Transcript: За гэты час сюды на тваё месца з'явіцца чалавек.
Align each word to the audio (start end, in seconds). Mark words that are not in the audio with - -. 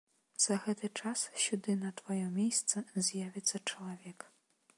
За 0.43 0.55
гэты 0.63 0.89
час 1.01 1.25
сюды 1.43 1.77
на 1.83 1.91
тваё 2.01 2.25
месца 2.41 2.77
з'явіцца 3.11 3.55
чалавек. 3.69 4.19